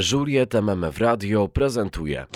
Juliet 0.00 0.54
MMF 0.54 0.98
Radio 0.98 1.48
prezentuje 1.48 2.26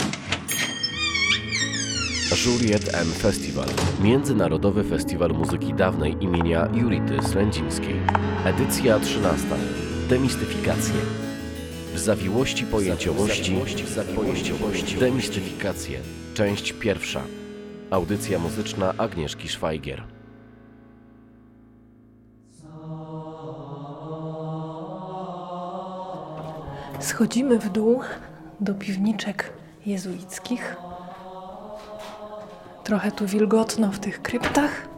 Juliet 2.46 2.94
M 2.94 3.06
Festival 3.06 3.66
Międzynarodowy 4.00 4.84
Festiwal 4.84 5.30
Muzyki 5.30 5.74
Dawnej 5.74 6.16
imienia 6.20 6.68
Jurity 6.74 7.22
Srędzińskiej 7.22 7.94
Edycja 8.44 8.98
13 8.98 9.46
Demistyfikacje. 10.08 10.94
W 11.94 11.98
zawiłości 11.98 12.64
pojęciowości, 12.64 13.56
pojęciowości. 14.16 14.96
Demistyfikacje. 14.96 15.98
Część 16.34 16.72
pierwsza. 16.72 17.22
Audycja 17.90 18.38
muzyczna 18.38 18.94
Agnieszki 18.98 19.48
Szwajgier 19.48 20.02
Schodzimy 27.02 27.58
w 27.58 27.68
dół 27.68 28.00
do 28.60 28.74
piwniczek 28.74 29.52
jezuickich. 29.86 30.76
Trochę 32.84 33.12
tu 33.12 33.26
wilgotno 33.26 33.92
w 33.92 33.98
tych 33.98 34.22
kryptach. 34.22 34.88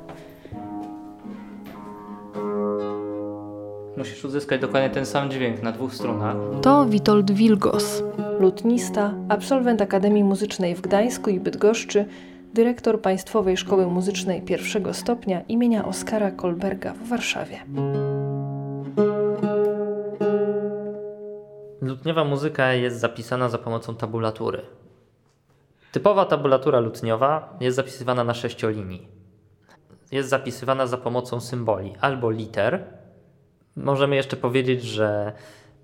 Musisz 3.97 4.25
uzyskać 4.25 4.61
dokładnie 4.61 4.91
ten 4.91 5.07
sam 5.07 5.31
dźwięk 5.31 5.63
na 5.63 5.73
dwóch 5.73 5.95
stronach. 5.95 6.37
To 6.63 6.87
Witold 6.87 7.31
Wilgos, 7.31 8.03
lutnista, 8.41 9.15
absolwent 9.29 9.83
Akademii 9.83 10.25
Muzycznej 10.25 10.75
w 10.75 10.81
Gdańsku 10.81 11.31
i 11.31 11.41
Bydgoszczy, 11.41 12.07
dyrektor 12.55 13.01
Państwowej 13.01 13.57
Szkoły 13.57 13.87
Muzycznej 13.87 14.43
pierwszego 14.43 14.95
stopnia 14.95 15.41
imienia 15.49 15.85
Oskara 15.85 16.31
Kolberga 16.31 16.93
w 16.93 17.09
Warszawie. 17.09 17.59
Lutniowa 21.85 22.25
muzyka 22.25 22.73
jest 22.73 23.01
zapisana 23.01 23.49
za 23.49 23.59
pomocą 23.59 23.97
tabulatury. 23.97 24.63
Typowa 25.93 26.25
tabulatura 26.25 26.81
lutniowa 26.81 27.57
jest 27.61 27.77
zapisywana 27.77 28.25
na 28.25 28.35
sześciolinii. 28.35 29.09
Jest 30.13 30.29
zapisywana 30.29 30.87
za 30.87 30.97
pomocą 30.97 31.41
symboli 31.41 31.95
albo 32.01 32.31
liter. 32.31 32.85
Możemy 33.77 34.17
jeszcze 34.17 34.37
powiedzieć, 34.37 34.83
że 34.83 35.33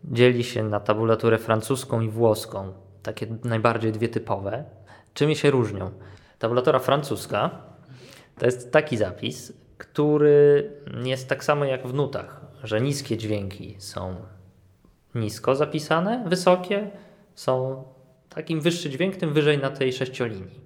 dzieli 0.05 0.45
się 0.45 0.65
na 0.65 0.81
tabulaturę 0.81 1.39
francuską 1.39 2.01
i 2.01 2.09
włoską, 2.09 2.73
takie 3.03 3.27
najbardziej 3.45 3.93
dwie 3.93 4.09
typowe. 4.09 4.65
Czym 5.15 5.35
się 5.35 5.51
różnią? 5.51 5.91
Tabulatura 6.39 6.79
francuska 6.79 7.51
to 8.39 8.47
jest 8.47 8.73
taki 8.73 8.97
zapis, 8.97 9.53
który 9.79 10.71
jest 11.05 11.29
tak 11.29 11.45
samo 11.45 11.65
jak 11.65 11.87
w 11.87 11.95
nutach, 11.95 12.41
że 12.65 12.81
niskie 12.81 13.17
dźwięki 13.17 13.77
są 13.79 14.17
nisko 15.15 15.55
zapisane, 15.55 16.25
wysokie 16.27 16.91
są 17.35 17.85
takim 18.29 18.61
wyższy 18.61 18.91
dźwięk, 18.91 19.17
tym 19.17 19.33
wyżej 19.33 19.59
na 19.59 19.71
tej 19.71 19.93
sześciolinii. 19.93 20.61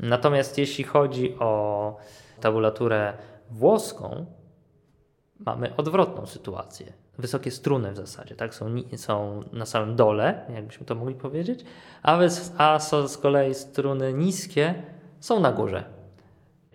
Natomiast 0.00 0.58
jeśli 0.58 0.84
chodzi 0.84 1.34
o 1.38 1.96
tabulaturę 2.40 3.12
włoską, 3.50 4.26
mamy 5.38 5.76
odwrotną 5.76 6.26
sytuację. 6.26 6.92
Wysokie 7.18 7.50
struny 7.50 7.92
w 7.92 7.96
zasadzie, 7.96 8.34
tak? 8.34 8.54
Są, 8.54 8.74
są 8.96 9.42
na 9.52 9.66
samym 9.66 9.96
dole, 9.96 10.46
jakbyśmy 10.54 10.86
to 10.86 10.94
mogli 10.94 11.14
powiedzieć, 11.14 11.64
a, 12.02 12.18
a 12.58 12.78
z 13.08 13.18
kolei 13.18 13.54
struny 13.54 14.12
niskie 14.12 14.74
są 15.20 15.40
na 15.40 15.52
górze. 15.52 15.84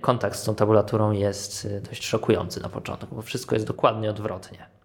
Kontakt 0.01 0.35
z 0.35 0.43
tą 0.43 0.55
tabulaturą 0.55 1.11
jest 1.11 1.65
y, 1.65 1.81
dość 1.81 2.05
szokujący 2.05 2.61
na 2.61 2.69
początku, 2.69 3.15
bo 3.15 3.21
wszystko 3.21 3.55
jest 3.55 3.67
dokładnie 3.67 4.09
odwrotnie 4.09 4.78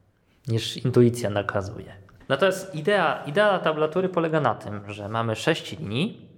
niż 0.48 0.76
intuicja 0.76 1.30
nakazuje. 1.30 1.92
Natomiast 2.28 2.74
idea, 2.74 3.22
idea 3.26 3.58
tablatury 3.58 4.08
polega 4.08 4.40
na 4.40 4.54
tym, 4.54 4.92
że 4.92 5.08
mamy 5.08 5.36
sześć 5.36 5.78
linii, 5.78 6.28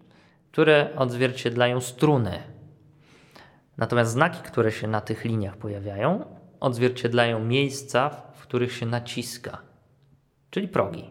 które 0.52 0.88
odzwierciedlają 0.96 1.80
struny. 1.80 2.42
Natomiast 3.76 4.12
znaki, 4.12 4.42
które 4.42 4.72
się 4.72 4.88
na 4.88 5.00
tych 5.00 5.24
liniach 5.24 5.56
pojawiają, 5.56 6.24
odzwierciedlają 6.60 7.44
miejsca, 7.44 8.10
w 8.34 8.42
których 8.42 8.72
się 8.72 8.86
naciska, 8.86 9.58
czyli 10.50 10.68
progi. 10.68 11.10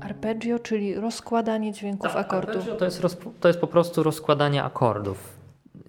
Arpeggio, 0.00 0.58
czyli 0.58 0.94
rozkładanie 0.94 1.72
dźwięków 1.72 2.12
tak, 2.12 2.26
akordów. 2.26 2.56
Arpeggio 2.56 2.74
to 2.74 2.84
jest, 2.84 3.02
to 3.40 3.48
jest 3.48 3.60
po 3.60 3.66
prostu 3.66 4.02
rozkładanie 4.02 4.64
akordów. 4.64 5.41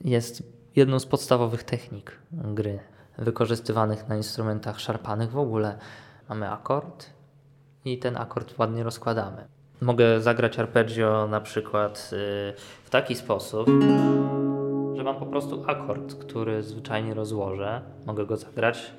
Jest 0.03 0.44
jedną 0.75 1.00
z 1.00 1.06
podstawowych 1.06 1.64
technik 1.64 2.19
gry 2.31 2.80
wykorzystywanych 3.18 4.08
na 4.08 4.16
instrumentach 4.16 4.80
szarpanych. 4.80 5.31
W 5.31 5.38
ogóle 5.38 5.78
mamy 6.30 6.52
akord 6.52 7.06
i 7.86 8.00
ten 8.00 8.18
akord 8.18 8.59
ładnie 8.59 8.84
rozkładamy. 8.84 9.47
Mogę 9.81 10.22
zagrać 10.22 10.59
arpeggio 10.59 11.28
na 11.28 11.41
przykład 11.41 12.09
y, 12.14 12.53
w 12.84 12.90
taki 12.90 13.16
sposób, 13.16 13.68
że 14.96 15.03
mam 15.03 15.19
po 15.19 15.25
prostu 15.25 15.64
akord, 15.68 16.16
który 16.16 16.64
zwyczajnie 16.64 17.14
rozłożę. 17.14 17.81
Mogę 18.06 18.25
go 18.25 18.38
zagrać. 18.38 18.94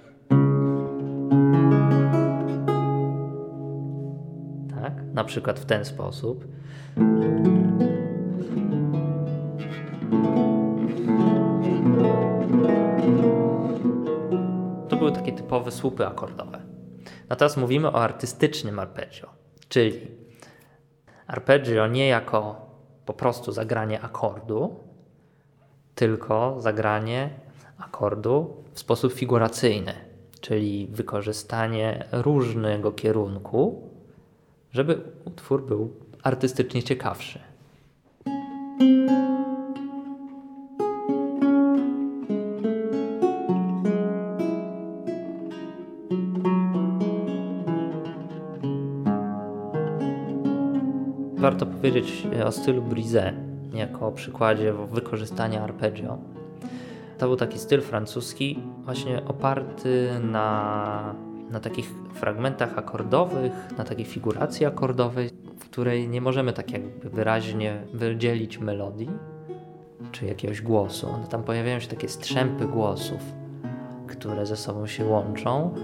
Tak, 4.82 4.92
na 5.14 5.24
przykład 5.24 5.60
w 5.60 5.64
ten 5.64 5.84
sposób. 5.84 6.44
Takie 15.14 15.32
typowe 15.32 15.70
słupy 15.70 16.06
akordowe. 16.06 16.62
Natomiast 17.28 17.56
mówimy 17.56 17.88
o 17.88 18.02
artystycznym 18.02 18.78
arpeggio, 18.78 19.28
czyli 19.68 20.00
arpeggio 21.26 21.86
nie 21.86 22.08
jako 22.08 22.66
po 23.06 23.12
prostu 23.12 23.52
zagranie 23.52 24.00
akordu, 24.00 24.80
tylko 25.94 26.60
zagranie 26.60 27.30
akordu 27.78 28.64
w 28.72 28.80
sposób 28.80 29.12
figuracyjny, 29.12 29.94
czyli 30.40 30.88
wykorzystanie 30.90 32.04
różnego 32.12 32.92
kierunku, 32.92 33.90
żeby 34.72 35.02
utwór 35.24 35.66
był 35.66 35.96
artystycznie 36.22 36.82
ciekawszy. 36.82 37.53
Warto 51.54 51.66
powiedzieć 51.66 52.26
o 52.46 52.52
stylu 52.52 52.82
Brise 52.82 53.32
jako 53.74 54.12
przykładzie 54.12 54.72
wykorzystania 54.72 55.62
arpeggio. 55.62 56.18
To 57.18 57.26
był 57.26 57.36
taki 57.36 57.58
styl 57.58 57.80
francuski, 57.80 58.58
właśnie 58.84 59.24
oparty 59.24 60.10
na, 60.22 61.14
na 61.50 61.60
takich 61.60 61.90
fragmentach 62.14 62.78
akordowych, 62.78 63.52
na 63.78 63.84
takiej 63.84 64.04
figuracji 64.04 64.66
akordowej, 64.66 65.30
w 65.58 65.64
której 65.64 66.08
nie 66.08 66.20
możemy 66.20 66.52
tak 66.52 66.70
jakby 66.70 67.10
wyraźnie 67.10 67.82
wydzielić 67.92 68.58
melodii 68.58 69.10
czy 70.12 70.26
jakiegoś 70.26 70.62
głosu. 70.62 71.08
One 71.08 71.26
tam 71.26 71.42
pojawiają 71.42 71.80
się 71.80 71.88
takie 71.88 72.08
strzępy 72.08 72.66
głosów, 72.66 73.20
które 74.06 74.46
ze 74.46 74.56
sobą 74.56 74.86
się 74.86 75.04
łączą 75.04 75.74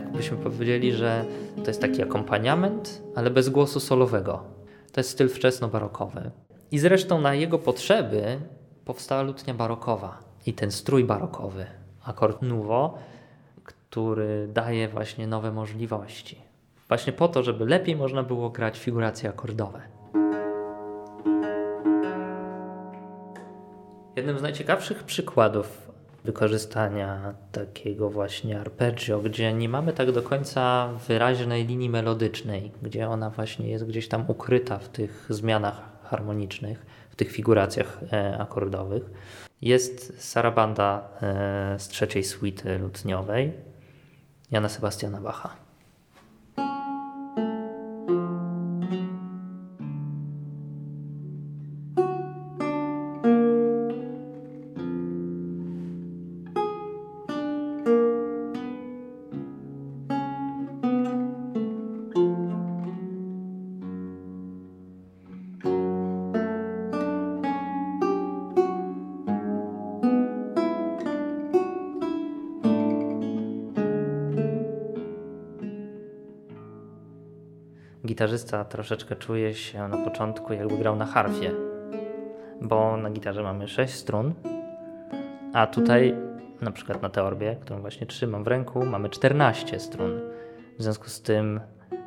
tak 0.00 0.12
byśmy 0.12 0.36
powiedzieli, 0.36 0.92
że 0.92 1.24
to 1.56 1.70
jest 1.70 1.80
taki 1.80 2.02
akompaniament, 2.02 3.02
ale 3.14 3.30
bez 3.30 3.48
głosu 3.48 3.80
solowego. 3.80 4.44
To 4.92 5.00
jest 5.00 5.10
styl 5.10 5.28
wczesno-barokowy. 5.28 6.30
I 6.70 6.78
zresztą 6.78 7.20
na 7.20 7.34
jego 7.34 7.58
potrzeby 7.58 8.38
powstała 8.84 9.22
lutnia 9.22 9.54
barokowa 9.54 10.18
i 10.46 10.52
ten 10.52 10.70
strój 10.70 11.04
barokowy, 11.04 11.66
akord 12.04 12.42
nouveau, 12.42 12.98
który 13.64 14.48
daje 14.52 14.88
właśnie 14.88 15.26
nowe 15.26 15.52
możliwości. 15.52 16.42
Właśnie 16.88 17.12
po 17.12 17.28
to, 17.28 17.42
żeby 17.42 17.66
lepiej 17.66 17.96
można 17.96 18.22
było 18.22 18.50
grać 18.50 18.78
figuracje 18.78 19.28
akordowe. 19.28 19.80
Jednym 24.16 24.38
z 24.38 24.42
najciekawszych 24.42 25.04
przykładów 25.04 25.85
wykorzystania 26.26 27.34
takiego 27.52 28.10
właśnie 28.10 28.60
arpeggio, 28.60 29.20
gdzie 29.20 29.52
nie 29.52 29.68
mamy 29.68 29.92
tak 29.92 30.12
do 30.12 30.22
końca 30.22 30.88
wyraźnej 31.08 31.66
linii 31.66 31.90
melodycznej, 31.90 32.72
gdzie 32.82 33.08
ona 33.08 33.30
właśnie 33.30 33.70
jest 33.70 33.86
gdzieś 33.86 34.08
tam 34.08 34.24
ukryta 34.28 34.78
w 34.78 34.88
tych 34.88 35.26
zmianach 35.30 35.82
harmonicznych, 36.02 36.86
w 37.10 37.16
tych 37.16 37.32
figuracjach 37.32 38.00
e, 38.12 38.38
akordowych. 38.38 39.10
Jest 39.62 40.24
sarabanda 40.24 41.08
e, 41.22 41.78
z 41.78 41.88
trzeciej 41.88 42.24
suity 42.24 42.78
lutniowej 42.78 43.52
Jana 44.50 44.68
Sebastiana 44.68 45.20
Bacha. 45.20 45.65
Gitarzysta 78.36 78.64
troszeczkę 78.64 79.16
czuje 79.16 79.54
się 79.54 79.88
na 79.88 79.96
początku 79.96 80.52
jakby 80.52 80.78
grał 80.78 80.96
na 80.96 81.06
harfie, 81.06 81.52
bo 82.60 82.96
na 82.96 83.10
gitarze 83.10 83.42
mamy 83.42 83.68
6 83.68 83.94
strun, 83.94 84.34
a 85.52 85.66
tutaj 85.66 86.14
na 86.60 86.70
przykład 86.70 87.02
na 87.02 87.08
teorbie, 87.08 87.56
którą 87.60 87.80
właśnie 87.80 88.06
trzymam 88.06 88.44
w 88.44 88.46
ręku, 88.46 88.84
mamy 88.84 89.10
14 89.10 89.80
strun. 89.80 90.20
W 90.78 90.82
związku 90.82 91.08
z 91.08 91.22
tym 91.22 91.60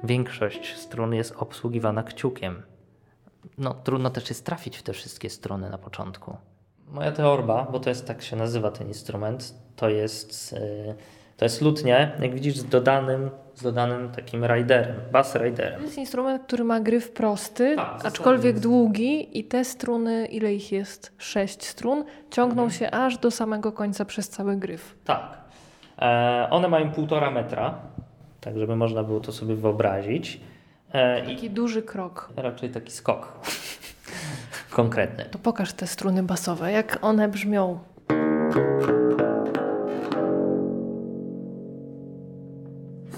większość 0.03 0.75
strun 0.77 1.13
jest 1.13 1.35
obsługiwana 1.37 2.03
kciukiem. 2.03 2.61
No, 3.57 3.73
trudno 3.73 4.09
też 4.09 4.29
jest 4.29 4.45
trafić 4.45 4.77
w 4.77 4.83
te 4.83 4.93
wszystkie 4.93 5.29
strony 5.29 5.69
na 5.69 5.77
początku. 5.77 6.37
Moja 6.87 7.11
teorba, 7.11 7.67
bo 7.71 7.79
to 7.79 7.89
jest 7.89 8.07
tak 8.07 8.21
się 8.21 8.35
nazywa 8.35 8.71
ten 8.71 8.87
instrument, 8.87 9.53
to 9.75 9.89
jest, 9.89 10.51
yy, 10.51 10.95
to 11.39 11.45
jest 11.45 11.61
lutnia, 11.61 11.99
jak 12.21 12.33
widzisz, 12.33 12.57
z 12.57 12.65
dodanym, 12.65 13.29
z 13.55 13.63
dodanym 13.63 14.09
takim 14.11 14.45
riderem, 14.45 14.95
bass 15.11 15.33
To 15.33 15.39
riderem. 15.43 15.81
jest 15.81 15.97
instrument, 15.97 16.43
który 16.43 16.63
ma 16.63 16.79
gryf 16.79 17.11
prosty, 17.11 17.75
Tak, 17.75 18.05
aczkolwiek 18.05 18.59
długi 18.59 19.39
i 19.39 19.43
te 19.43 19.65
struny, 19.65 20.25
ile 20.25 20.53
ich 20.53 20.71
jest? 20.71 21.13
Sześć 21.17 21.65
strun, 21.65 22.03
ciągną 22.31 22.63
Mhm. 22.63 22.79
się 22.79 22.91
aż 22.91 23.17
do 23.17 23.31
samego 23.31 23.71
końca 23.71 24.05
przez 24.05 24.29
cały 24.29 24.55
gryf. 24.55 24.95
Tak. 25.05 25.37
E, 26.01 26.47
one 26.51 26.67
mają 26.67 26.91
półtora 26.91 27.31
metra, 27.31 27.73
tak 28.41 28.57
żeby 28.59 28.75
można 28.75 29.03
było 29.03 29.19
to 29.19 29.31
sobie 29.31 29.55
wyobrazić. 29.55 30.41
E, 30.93 31.19
I 31.31 31.35
Taki 31.35 31.49
duży 31.49 31.81
krok. 31.81 32.29
raczej 32.35 32.69
taki 32.69 32.91
skok 32.91 33.33
konkretny. 34.69 35.25
To 35.31 35.39
pokaż 35.39 35.73
te 35.73 35.87
struny 35.87 36.23
basowe, 36.23 36.71
jak 36.71 36.97
one 37.01 37.27
brzmią. 37.27 37.79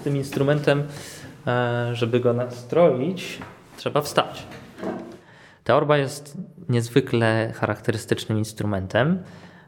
Z 0.01 0.03
tym 0.03 0.17
instrumentem, 0.17 0.83
e, 1.47 1.89
żeby 1.95 2.19
go 2.19 2.33
nastroić, 2.33 3.39
trzeba 3.77 4.01
wstać. 4.01 4.47
Teorba 5.63 5.97
jest 5.97 6.37
niezwykle 6.69 7.53
charakterystycznym 7.55 8.37
instrumentem, 8.37 9.23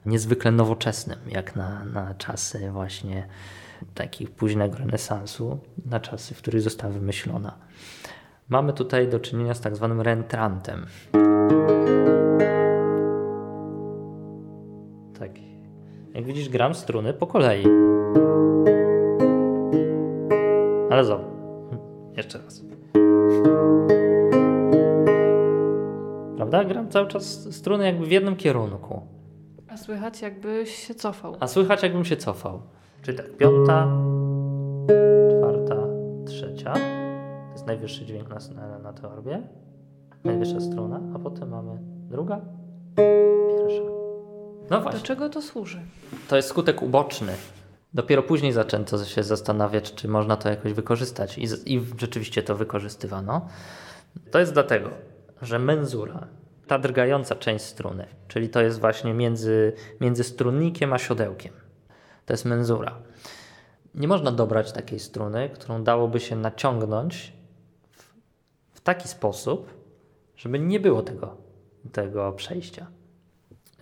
niezwykle 0.06 0.52
nowoczesnym, 0.52 1.20
jak 1.28 1.56
na, 1.56 1.86
na 1.86 2.14
czasy 2.14 2.72
właśnie 2.72 3.28
takich 3.96 4.32
późnego 4.32 4.78
renesansu, 4.78 5.60
na 5.86 6.00
czasy, 6.00 6.36
w 6.36 6.38
których 6.38 6.62
została 6.62 6.94
wymyślona. 6.94 7.58
Mamy 8.50 8.74
tutaj 8.74 9.08
do 9.08 9.20
czynienia 9.20 9.54
z 9.54 9.62
tak 9.62 9.76
zwanym 9.76 10.02
rentrantem. 10.02 10.86
Tak. 15.20 15.32
Jak 16.14 16.26
widzisz, 16.26 16.50
gram 16.50 16.76
struny 16.76 17.14
po 17.14 17.28
kolei. 17.28 17.68
Ale 20.94 21.06
zobacz. 21.06 21.26
Jeszcze 22.18 22.40
raz. 22.40 22.62
Prawda? 26.36 26.64
Gram 26.64 26.90
cały 26.90 27.08
czas 27.08 27.56
struny 27.56 27.86
jakby 27.86 28.06
w 28.06 28.12
jednym 28.12 28.36
kierunku. 28.36 29.02
A 29.68 29.78
słychać, 29.78 30.22
jakbyś 30.22 30.76
się 30.88 30.96
cofał. 30.96 31.36
A 31.40 31.48
słychać 31.48 31.84
jakbym 31.84 32.06
się 32.06 32.18
cofał. 32.18 32.62
Czyli 33.02 33.18
tak, 33.18 33.38
piąta, 33.38 33.88
czwarta, 35.30 35.76
trzecia. 36.26 36.74
To 36.74 37.52
jest 37.52 37.68
najwyższy 37.68 38.06
dźwięk 38.06 38.30
na, 38.30 38.68
na, 38.68 38.80
na 38.80 38.94
teorbie. 38.94 39.42
Najwyższa 40.24 40.60
struna, 40.60 41.02
a 41.16 41.20
potem 41.20 41.50
mamy 41.50 41.78
druga, 42.10 42.42
pierwsza. 43.48 43.84
No 44.70 44.78
Do 44.78 44.82
właśnie. 44.82 45.00
czego 45.00 45.30
to 45.30 45.42
służy? 45.42 45.80
To 46.30 46.36
jest 46.36 46.48
skutek 46.50 46.82
uboczny. 46.82 47.34
Dopiero 47.94 48.24
później 48.24 48.52
zaczęto 48.52 49.06
się 49.06 49.24
zastanawiać, 49.24 49.94
czy 49.94 50.08
można 50.08 50.38
to 50.38 50.50
jakoś 50.50 50.74
wykorzystać. 50.74 51.38
I, 51.38 51.48
I 51.66 51.82
rzeczywiście 51.98 52.44
to 52.44 52.56
wykorzystywano. 52.56 53.48
To 54.32 54.40
jest 54.40 54.54
dlatego, 54.54 54.90
że 55.42 55.60
menzura, 55.60 56.28
ta 56.68 56.80
drgająca 56.80 57.36
część 57.36 57.66
struny, 57.66 58.06
czyli 58.28 58.50
to 58.50 58.62
jest 58.62 58.80
właśnie 58.80 59.14
między, 59.14 59.74
między 60.02 60.24
strunnikiem 60.24 60.94
a 60.94 60.98
siodełkiem, 60.98 61.54
to 62.26 62.34
jest 62.34 62.46
menzura. 62.46 63.00
Nie 63.96 64.08
można 64.08 64.32
dobrać 64.32 64.72
takiej 64.72 65.00
struny, 65.00 65.50
którą 65.50 65.84
dałoby 65.84 66.20
się 66.20 66.36
naciągnąć 66.36 67.34
w, 67.92 68.14
w 68.74 68.82
taki 68.82 69.08
sposób, 69.08 69.74
żeby 70.36 70.60
nie 70.60 70.80
było 70.80 71.02
tego, 71.02 71.38
tego 71.92 72.32
przejścia. 72.32 72.88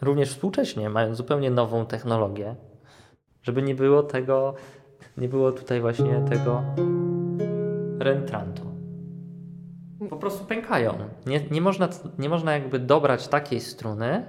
Również 0.02 0.30
współcześnie 0.30 0.90
mają 0.90 1.16
zupełnie 1.16 1.52
nową 1.52 1.86
technologię, 1.86 2.56
żeby 3.44 3.62
nie 3.62 3.76
było 3.76 4.04
tego, 4.04 4.54
nie 5.18 5.30
było 5.30 5.52
tutaj 5.52 5.82
właśnie 5.82 6.22
tego 6.30 6.64
rentrantu. 8.00 8.62
Po 10.10 10.18
prostu 10.18 10.46
pękają. 10.46 10.98
Nie, 11.26 11.42
nie, 11.52 11.62
można, 11.62 11.90
nie 12.20 12.30
można 12.30 12.54
jakby 12.54 12.80
dobrać 12.80 13.28
takiej 13.28 13.60
struny, 13.60 14.26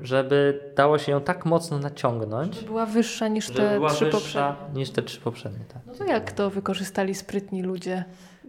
żeby 0.00 0.60
dało 0.76 0.98
się 0.98 1.12
ją 1.12 1.20
tak 1.20 1.44
mocno 1.46 1.78
naciągnąć, 1.78 2.64
Była 2.64 2.86
wyższa 2.86 3.28
niż 3.28 3.46
żeby 3.46 3.58
te 3.58 3.74
była 3.74 3.90
trzy 3.90 4.06
poprzednie. 4.06 4.54
niż 4.74 4.90
te 4.90 5.02
trzy 5.02 5.20
poprzednie. 5.20 5.64
Tak. 5.72 5.82
No 5.86 5.94
to 5.94 6.04
jak 6.04 6.32
to 6.32 6.50
wykorzystali 6.50 7.14
sprytni 7.14 7.62
ludzie? 7.62 8.04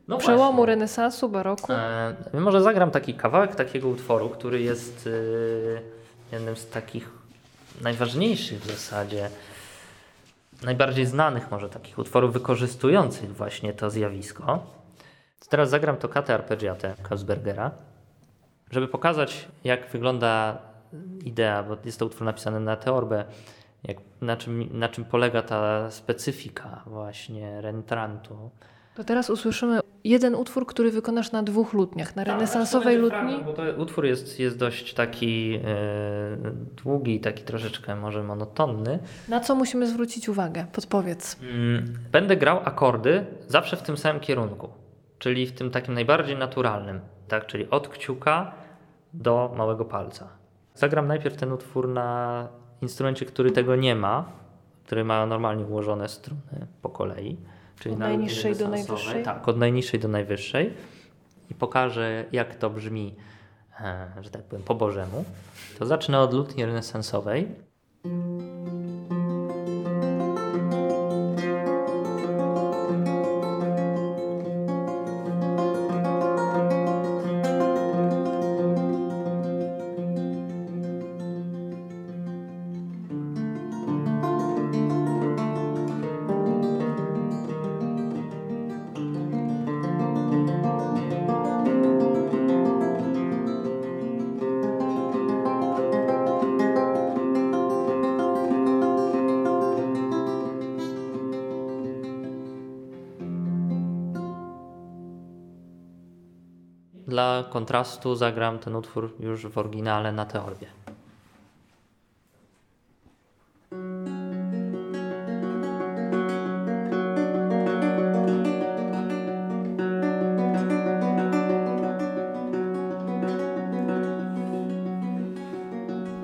No 0.08 0.18
Przełomu 0.18 0.54
właśnie. 0.56 0.66
renesansu, 0.66 1.30
baroku? 1.30 1.74
E, 1.74 2.16
może 2.40 2.62
zagram 2.62 2.92
taki 2.92 3.14
kawałek 3.14 3.56
takiego 3.56 3.88
utworu, 3.88 4.30
który 4.30 4.62
jest 4.62 5.10
e, 6.32 6.36
jednym 6.36 6.56
z 6.56 6.68
takich 6.70 7.10
najważniejszych 7.82 8.60
w 8.62 8.68
zasadzie, 8.68 9.30
najbardziej 10.63 11.06
znanych 11.06 11.52
może 11.52 11.69
takich 11.69 11.98
utworów 12.00 12.34
wykorzystujących 12.34 13.36
właśnie 13.36 13.74
to 13.74 13.90
zjawisko. 13.90 14.60
Teraz 15.50 15.69
zagram 15.69 15.98
toccatę 15.98 16.34
arpeggiatę 16.34 16.96
Kausbergera, 17.04 17.72
żeby 18.72 18.88
pokazać 18.88 19.48
jak 19.63 19.90
wygląda 19.90 20.58
idea, 21.25 21.63
bo 21.63 21.78
jest 21.86 22.00
to 22.00 22.06
utwór 22.06 22.25
napisany 22.25 22.60
na 22.60 22.75
teorbę, 22.75 23.25
jak, 23.84 23.98
na, 24.22 24.38
czym, 24.38 24.80
na 24.80 24.90
czym 24.90 25.06
polega 25.06 25.41
ta 25.41 25.91
specyfika 25.91 26.84
właśnie 26.86 27.62
rentrantu. 27.62 28.51
To 28.96 29.03
teraz 29.03 29.30
usłyszymy 29.30 29.81
jeden 30.03 30.36
utwór, 30.36 30.65
który 30.65 30.91
wykonasz 30.91 31.31
na 31.31 31.43
dwóch 31.43 31.74
lutniach. 31.74 32.15
Na 32.15 32.24
Tak, 32.25 32.34
renesansowej 32.34 32.86
będzie 32.86 33.01
lutni. 33.01 33.20
fragment, 33.20 33.46
Bo 33.46 33.53
to 33.53 33.63
utwór 33.81 34.05
jest, 34.05 34.39
jest 34.39 34.58
dość 34.58 34.93
taki 34.93 35.53
e, 35.55 35.60
długi, 36.84 37.20
taki 37.20 37.43
troszeczkę 37.43 37.96
może 37.96 38.24
monotonny. 38.24 39.00
Na 39.27 39.39
co 39.39 39.55
musimy 39.55 39.88
zwrócić 39.88 40.29
uwagę? 40.29 40.65
Podpowiedz. 40.74 41.38
Mm, 41.41 41.93
Będę 42.12 42.38
grał 42.38 42.60
akordy 42.65 43.25
zawsze 43.48 43.77
w 43.77 43.81
tym 43.81 43.98
samym 43.98 44.20
kierunku, 44.20 44.70
czyli 45.20 45.48
w 45.48 45.51
tym 45.51 45.72
takim 45.72 45.93
najbardziej 45.93 46.38
naturalnym, 46.38 47.00
tak? 47.27 47.46
czyli 47.48 47.70
od 47.70 47.88
kciuka 47.88 48.51
do 49.13 49.53
małego 49.58 49.86
palca. 49.86 50.27
Zagram 50.75 51.08
najpierw 51.08 51.38
ten 51.38 51.51
utwór 51.51 51.88
na 51.88 52.48
instrumencie, 52.81 53.25
który 53.25 53.51
tego 53.51 53.75
nie 53.75 53.96
ma, 53.96 54.25
który 54.86 55.03
ma 55.03 55.25
normalnie 55.25 55.65
ułożone 55.65 56.10
struny 56.10 56.67
po 56.81 56.89
kolei. 56.89 57.38
Czyli 57.82 57.94
Od 57.94 58.00
na 58.00 58.08
najniższej 58.08 58.56
do 58.56 58.68
najwyższej? 58.68 59.24
Tak, 59.24 59.48
od 59.48 59.58
najniższej 59.58 60.00
do 60.00 60.08
najwyższej. 60.08 60.74
I 61.50 61.54
pokażę, 61.54 62.26
jak 62.32 62.56
to 62.56 62.70
brzmi, 62.70 63.16
e, 63.80 64.12
że 64.22 64.30
tak 64.30 64.44
powiem, 64.44 64.66
po 64.66 64.76
bożemu. 64.76 65.26
To 65.80 65.86
zacznę 65.86 66.20
od 66.20 66.34
lutni 66.34 66.66
renesansowej. 66.66 67.48
Kontrastu 107.51 108.15
zagram 108.15 108.60
ten 108.60 108.75
utwór 108.75 109.12
już 109.20 109.48
w 109.48 109.58
oryginale 109.58 110.12
na 110.12 110.25
teorbie. 110.25 110.67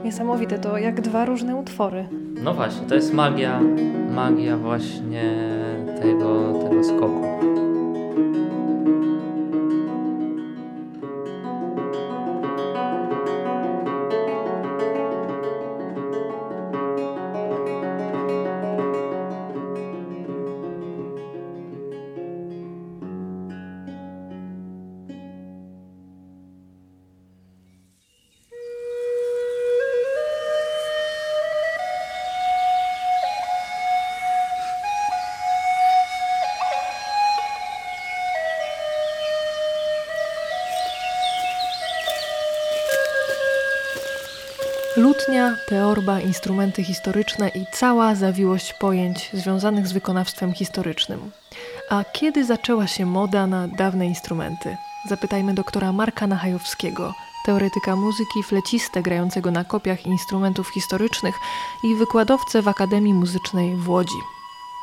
Niesamowite, 0.03 0.59
to 0.59 0.77
jak 0.77 1.01
dwa 1.01 1.25
różne 1.25 1.55
utwory. 1.55 2.07
No 2.43 2.53
właśnie, 2.53 2.87
to 2.87 2.95
jest 2.95 3.13
magia, 3.13 3.59
magia 4.09 4.57
właśnie 4.57 5.35
tego, 6.01 6.53
tego 6.63 6.83
skoku. 6.83 7.46
Lutnia, 44.97 45.55
teorba, 45.67 46.21
instrumenty 46.21 46.83
historyczne 46.83 47.49
i 47.49 47.65
cała 47.73 48.15
zawiłość 48.15 48.73
pojęć 48.73 49.29
związanych 49.33 49.87
z 49.87 49.91
wykonawstwem 49.91 50.53
historycznym. 50.53 51.31
A 51.89 52.03
kiedy 52.13 52.45
zaczęła 52.45 52.87
się 52.87 53.05
moda 53.05 53.47
na 53.47 53.67
dawne 53.67 54.05
instrumenty? 54.05 54.77
Zapytajmy 55.09 55.53
doktora 55.53 55.91
Marka 55.91 56.27
Nachajowskiego, 56.27 57.13
teoretyka 57.45 57.95
muzyki, 57.95 58.43
flecistę 58.43 59.01
grającego 59.01 59.51
na 59.51 59.63
kopiach 59.63 60.05
instrumentów 60.05 60.69
historycznych 60.69 61.35
i 61.83 61.95
wykładowcę 61.95 62.61
w 62.61 62.67
Akademii 62.67 63.13
Muzycznej 63.13 63.75
w 63.75 63.89
Łodzi. 63.89 64.19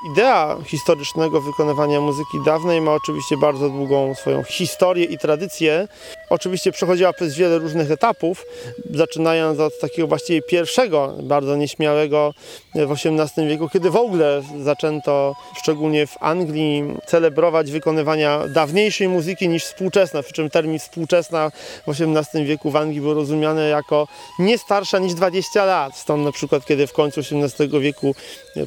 Idea 0.05 0.57
historycznego 0.65 1.41
wykonywania 1.41 2.01
muzyki 2.01 2.39
dawnej 2.45 2.81
ma 2.81 2.93
oczywiście 2.93 3.37
bardzo 3.37 3.71
długą 3.71 4.15
swoją 4.15 4.43
historię 4.43 5.05
i 5.05 5.19
tradycję. 5.19 5.89
Oczywiście 6.35 6.73
przechodziła 6.73 7.13
przez 7.13 7.37
wiele 7.37 7.59
różnych 7.59 7.91
etapów, 7.91 8.47
zaczynając 8.91 9.61
od 9.61 9.79
takiego 9.81 10.09
właściwie 10.09 10.43
pierwszego, 10.43 11.15
bardzo 11.23 11.57
nieśmiałego 11.57 12.35
w 12.75 12.93
XVIII 12.93 13.49
wieku, 13.49 13.69
kiedy 13.69 13.91
w 13.91 13.97
ogóle 13.97 14.43
zaczęto, 14.63 15.35
szczególnie 15.63 16.07
w 16.07 16.17
Anglii, 16.21 16.85
celebrować 17.07 17.71
wykonywania 17.71 18.49
dawniejszej 18.49 19.09
muzyki 19.09 19.49
niż 19.49 19.65
współczesna, 19.65 20.23
przy 20.23 20.33
czym 20.33 20.51
termin 20.51 20.79
współczesna 20.79 21.51
w 21.87 21.91
XVIII 21.91 22.45
wieku 22.45 22.71
w 22.71 22.77
Anglii 22.77 23.01
był 23.01 23.15
rozumiany 23.15 23.69
jako 23.69 24.09
nie 24.39 24.59
starsza 24.59 24.99
niż 24.99 25.15
20 25.15 25.65
lat. 25.65 25.97
Stąd 25.97 26.25
na 26.25 26.33
przykład, 26.33 26.67
kiedy 26.67 26.87
w 26.87 26.93
końcu 26.93 27.21
XVIII 27.21 27.81
wieku 27.81 28.15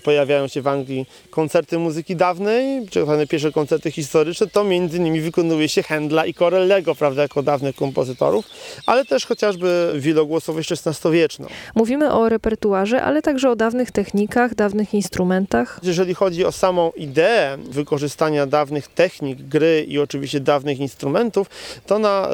pojawiają 0.03 0.47
się 0.47 0.61
w 0.61 0.67
Anglii 0.67 1.05
koncerty 1.29 1.79
muzyki 1.79 2.15
dawnej, 2.15 2.87
czy 2.89 3.05
tak 3.05 3.29
pierwsze 3.29 3.51
koncerty 3.51 3.91
historyczne, 3.91 4.47
to 4.47 4.63
między 4.63 4.97
innymi 4.97 5.21
wykonuje 5.21 5.69
się 5.69 5.81
Händla 5.81 6.27
i 6.27 6.33
Corellego, 6.33 6.95
prawda, 6.95 7.21
jako 7.21 7.43
dawnych 7.57 7.75
kompozytorów, 7.75 8.45
ale 8.85 9.05
też 9.05 9.25
chociażby 9.25 9.93
wielogłosowość 9.95 10.71
XVI-wieczną. 10.71 11.47
Mówimy 11.75 12.11
o 12.11 12.29
repertuarze, 12.29 13.03
ale 13.03 13.21
także 13.21 13.49
o 13.49 13.55
dawnych 13.55 13.91
technikach, 13.91 14.55
dawnych 14.55 14.93
instrumentach. 14.93 15.79
Jeżeli 15.83 16.13
chodzi 16.13 16.45
o 16.45 16.51
samą 16.51 16.91
ideę 16.91 17.57
wykorzystania 17.69 18.45
dawnych 18.45 18.87
technik, 18.87 19.41
gry 19.41 19.85
i 19.87 19.99
oczywiście 19.99 20.39
dawnych 20.39 20.79
instrumentów, 20.79 21.49
to 21.85 21.95
ona 21.95 22.29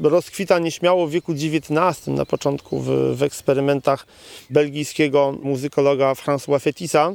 y, 0.00 0.08
rozkwita 0.08 0.58
nieśmiało 0.58 1.06
w 1.06 1.10
wieku 1.10 1.32
XIX, 1.32 2.06
na 2.06 2.26
początku 2.26 2.80
w, 2.80 2.88
w 3.16 3.22
eksperymentach 3.22 4.06
belgijskiego 4.50 5.34
muzykologa 5.42 6.12
François 6.12 6.60
Fetisa, 6.60 7.12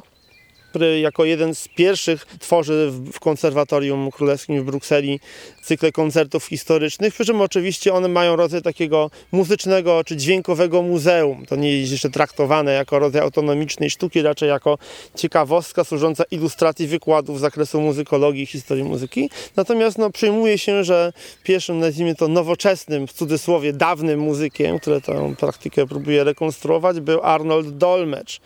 który 0.69 0.99
jako 0.99 1.25
jeden 1.25 1.55
z 1.55 1.67
pierwszych 1.67 2.25
tworzy 2.39 2.91
w 3.13 3.19
konserwatorium 3.19 4.11
królewskim 4.11 4.61
w 4.61 4.65
Brukseli 4.65 5.19
cykle 5.63 5.91
koncertów 5.91 6.45
historycznych, 6.45 7.13
przy 7.13 7.25
czym 7.25 7.41
oczywiście 7.41 7.93
one 7.93 8.07
mają 8.07 8.35
rodzaj 8.35 8.61
takiego 8.61 9.11
muzycznego 9.31 10.03
czy 10.03 10.15
dźwiękowego 10.17 10.81
muzeum. 10.81 11.45
To 11.45 11.55
nie 11.55 11.77
jest 11.77 11.91
jeszcze 11.91 12.09
traktowane 12.09 12.73
jako 12.73 12.99
rodzaj 12.99 13.21
autonomicznej 13.21 13.89
sztuki, 13.89 14.21
raczej 14.21 14.49
jako 14.49 14.77
ciekawostka 15.15 15.83
służąca 15.83 16.23
ilustracji 16.31 16.87
wykładów 16.87 17.37
z 17.37 17.41
zakresu 17.41 17.81
muzykologii 17.81 18.43
i 18.43 18.45
historii 18.45 18.83
muzyki. 18.83 19.29
Natomiast 19.55 19.97
no, 19.97 20.09
przyjmuje 20.09 20.57
się, 20.57 20.83
że 20.83 21.13
pierwszym, 21.43 21.79
nazwijmy 21.79 22.15
to 22.15 22.27
nowoczesnym, 22.27 23.07
w 23.07 23.13
cudzysłowie 23.13 23.73
dawnym 23.73 24.19
muzykiem, 24.19 24.79
który 24.79 25.01
tę 25.01 25.35
praktykę 25.39 25.87
próbuje 25.87 26.23
rekonstruować, 26.23 26.99
był 26.99 27.21
Arnold 27.21 27.77
Dolmetsch, 27.77 28.39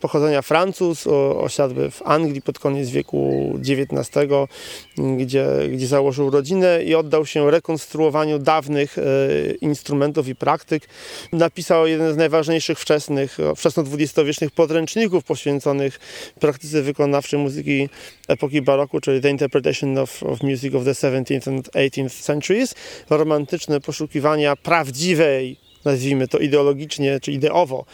pochodzenia 0.00 0.42
Francuz, 0.42 1.06
w 1.90 2.02
Anglii 2.04 2.42
pod 2.42 2.58
koniec 2.58 2.90
wieku 2.90 3.52
XIX, 3.58 4.10
gdzie, 5.18 5.46
gdzie 5.72 5.86
założył 5.86 6.30
rodzinę 6.30 6.84
i 6.84 6.94
oddał 6.94 7.26
się 7.26 7.50
rekonstruowaniu 7.50 8.38
dawnych 8.38 8.98
e, 8.98 9.02
instrumentów 9.60 10.28
i 10.28 10.34
praktyk. 10.34 10.88
Napisał 11.32 11.86
jeden 11.86 12.14
z 12.14 12.16
najważniejszych 12.16 12.78
wczesnych, 12.78 13.38
wczesno-dwudziestowiecznych 13.56 14.50
podręczników 14.50 15.24
poświęconych 15.24 16.00
praktyce 16.40 16.82
wykonawczej 16.82 17.38
muzyki 17.38 17.88
epoki 18.28 18.62
baroku, 18.62 19.00
czyli 19.00 19.20
The 19.20 19.30
Interpretation 19.30 19.98
of, 19.98 20.22
of 20.22 20.42
Music 20.42 20.74
of 20.74 20.84
the 20.84 20.92
17th 20.92 21.48
and 21.48 21.70
18th 21.70 22.22
Centuries. 22.22 22.74
Romantyczne 23.10 23.80
poszukiwania 23.80 24.56
prawdziwej 24.56 25.63
nazwijmy 25.84 26.28
to 26.28 26.38
ideologicznie 26.38 27.20
czy 27.20 27.32
ideowo, 27.32 27.84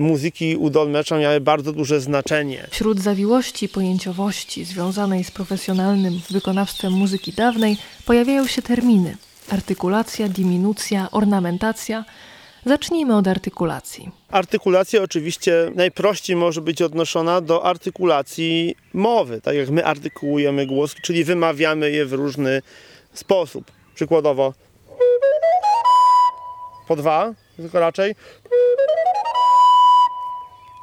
muzyki 0.00 0.56
u 0.56 0.70
Dolmecza 0.70 1.18
miały 1.18 1.40
bardzo 1.40 1.72
duże 1.72 2.00
znaczenie. 2.00 2.66
Wśród 2.70 3.00
zawiłości 3.00 3.68
pojęciowości 3.68 4.64
związanej 4.64 5.24
z 5.24 5.30
profesjonalnym 5.30 6.20
wykonawstwem 6.30 6.92
muzyki 6.92 7.32
dawnej 7.32 7.76
pojawiają 8.06 8.46
się 8.46 8.62
terminy 8.62 9.16
artykulacja, 9.50 10.28
diminucja, 10.28 11.08
ornamentacja. 11.10 12.04
Zacznijmy 12.66 13.16
od 13.16 13.28
artykulacji. 13.28 14.10
Artykulacja 14.30 15.02
oczywiście 15.02 15.70
najprościej 15.74 16.36
może 16.36 16.60
być 16.60 16.82
odnoszona 16.82 17.40
do 17.40 17.64
artykulacji 17.64 18.76
mowy, 18.94 19.40
tak 19.40 19.56
jak 19.56 19.70
my 19.70 19.84
artykułujemy 19.84 20.66
głos, 20.66 20.94
czyli 21.02 21.24
wymawiamy 21.24 21.90
je 21.90 22.06
w 22.06 22.12
różny 22.12 22.62
sposób. 23.14 23.72
Przykładowo 23.94 24.54
po 26.88 26.96
dwa, 26.96 27.34
tylko 27.56 27.80
raczej 27.80 28.14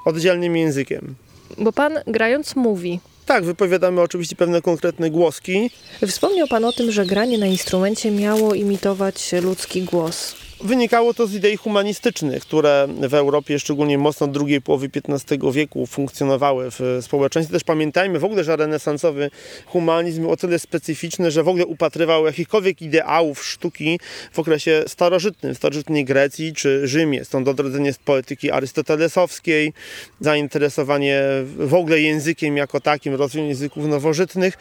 oddzielnym 0.05 0.58
językiem. 0.58 1.15
Bo 1.58 1.72
pan 1.72 2.00
grając 2.08 2.55
mówi. 2.55 3.00
Tak, 3.25 3.43
wypowiadamy 3.43 4.01
oczywiście 4.01 4.36
pewne 4.36 4.62
konkretne 4.62 5.10
głoski. 5.10 5.70
Wspomniał 6.08 6.48
pan 6.48 6.65
o 6.65 6.72
tym, 6.72 6.91
że 6.91 7.05
granie 7.05 7.38
na 7.38 7.46
instrumencie 7.46 8.12
miało 8.12 8.53
imitować 8.53 9.31
ludzki 9.41 9.81
głos. 9.81 10.36
Wynikało 10.63 11.13
to 11.13 11.27
z 11.27 11.34
idei 11.34 11.58
humanistycznych, 11.58 12.44
które 12.44 12.88
w 13.10 13.13
Europie, 13.13 13.60
szczególnie 13.60 13.98
mocno 13.98 14.25
od 14.25 14.32
drugiej 14.32 14.62
połowy 14.62 14.89
XV 15.10 15.51
wieku 15.51 15.86
funkcjonowały 15.86 16.72
w 16.72 17.00
społeczeństwie. 17.01 17.53
Też 17.53 17.63
pamiętajmy 17.63 18.20
w 18.20 18.25
ogóle, 18.25 18.44
że 18.44 18.56
renesansowy 18.56 19.32
humanizm 19.65 20.22
był 20.22 20.32
o 20.32 20.38
tyle 20.38 20.60
specyficzny, 20.60 21.32
że 21.32 21.44
w 21.44 21.48
ogóle 21.48 21.65
upatrywał 21.65 22.25
jakichkolwiek 22.25 22.82
ideałów 22.82 23.46
sztuki 23.46 24.00
w 24.32 24.39
okresie 24.39 24.84
starożytnym, 24.88 25.53
w 25.53 25.58
starożytnej 25.58 26.06
Grecji 26.06 26.53
czy 26.53 26.88
Rzymie. 26.88 27.25
Stąd 27.25 27.48
odrodzenie 27.48 27.94
z 27.94 27.98
poetyki 27.98 28.51
arystotelesowskiej, 28.51 29.74
zainteresowanie 30.20 31.22
w 31.58 31.74
ogóle 31.74 32.01
językiem 32.01 32.58
jako 32.58 32.80
takim, 32.80 33.15
rozwój 33.15 33.48
języków 33.48 33.86
nowożytnych. 33.86 34.58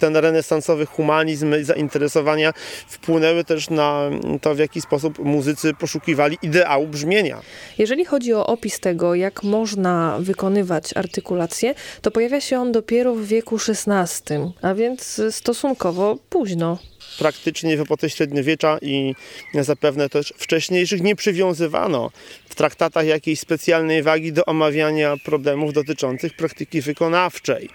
Ten 0.00 0.16
renesansowy 0.16 0.86
humanizm, 0.86 1.54
zainteresowania 1.62 2.52
wpłynęły 2.88 3.44
też 3.44 3.70
na 3.70 4.10
to, 4.40 4.54
w 4.54 4.58
jaki 4.58 4.80
sposób 4.80 5.18
muzyka 5.18 5.43
muzycy 5.44 5.74
poszukiwali 5.74 6.38
ideału 6.42 6.86
brzmienia. 6.86 7.40
Jeżeli 7.78 8.04
chodzi 8.04 8.34
o 8.34 8.46
opis 8.46 8.80
tego, 8.80 9.14
jak 9.14 9.42
można 9.42 10.16
wykonywać 10.20 10.96
artykulację, 10.96 11.74
to 12.02 12.10
pojawia 12.10 12.40
się 12.40 12.58
on 12.58 12.72
dopiero 12.72 13.14
w 13.14 13.24
wieku 13.24 13.56
XVI, 13.68 14.34
a 14.62 14.74
więc 14.74 15.20
stosunkowo 15.30 16.18
późno 16.30 16.78
praktycznie 17.18 17.76
w 17.76 17.80
epoce 17.80 18.10
średniowiecza 18.10 18.78
i 18.82 19.14
zapewne 19.54 20.08
też 20.08 20.34
wcześniejszych 20.36 21.02
nie 21.02 21.16
przywiązywano 21.16 22.10
w 22.48 22.54
traktatach 22.54 23.06
jakiejś 23.06 23.40
specjalnej 23.40 24.02
wagi 24.02 24.32
do 24.32 24.44
omawiania 24.44 25.16
problemów 25.24 25.72
dotyczących 25.72 26.36
praktyki 26.36 26.80
wykonawczej 26.80 27.68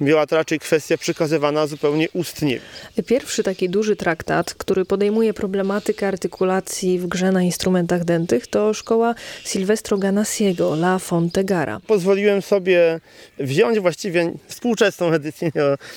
była 0.00 0.26
to 0.26 0.36
raczej 0.36 0.58
kwestia 0.58 0.96
przekazywana 0.98 1.66
zupełnie 1.66 2.08
ustnie. 2.12 2.60
Pierwszy 3.06 3.42
taki 3.42 3.68
duży 3.68 3.96
traktat, 3.96 4.54
który 4.54 4.84
podejmuje 4.84 5.34
problematykę 5.34 6.08
artykulacji 6.08 6.98
w 6.98 7.06
grze 7.06 7.32
na 7.32 7.42
instrumentach 7.42 8.04
dętych, 8.04 8.46
to 8.46 8.74
szkoła 8.74 9.14
Silvestro 9.44 9.98
Ganassiego, 9.98 10.74
La 10.74 10.98
Fontegara. 10.98 11.80
Pozwoliłem 11.86 12.42
sobie 12.42 13.00
wziąć 13.38 13.80
właściwie 13.80 14.32
współczesną 14.46 15.12
edycję, 15.12 15.50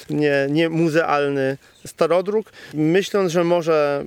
nie, 0.10 0.48
nie 0.50 0.70
muzealny 0.70 1.58
starodruk, 1.86 2.52
myśląc, 2.74 3.32
że 3.32 3.44
może 3.44 4.06